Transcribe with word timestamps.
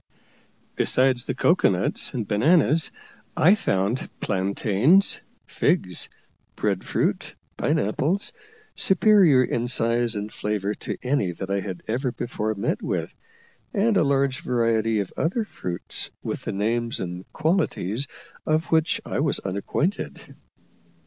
Besides 0.75 1.27
the 1.27 1.35
cocoa 1.35 1.69
nuts 1.69 2.11
and 2.15 2.27
bananas, 2.27 2.91
I 3.37 3.53
found 3.53 4.09
plantains, 4.19 5.21
figs, 5.45 6.09
bread 6.55 6.83
fruit, 6.83 7.35
pine 7.55 7.77
apples, 7.77 8.33
superior 8.73 9.43
in 9.43 9.67
size 9.67 10.15
and 10.15 10.33
flavour 10.33 10.73
to 10.73 10.97
any 11.03 11.33
that 11.33 11.51
I 11.51 11.59
had 11.59 11.83
ever 11.87 12.11
before 12.11 12.55
met 12.55 12.81
with, 12.81 13.13
and 13.75 13.95
a 13.95 14.03
large 14.03 14.41
variety 14.41 14.99
of 15.01 15.13
other 15.17 15.45
fruits 15.45 16.09
with 16.23 16.45
the 16.45 16.51
names 16.51 16.99
and 16.99 17.31
qualities 17.31 18.07
of 18.43 18.71
which 18.71 19.01
I 19.05 19.19
was 19.19 19.37
unacquainted. 19.41 20.33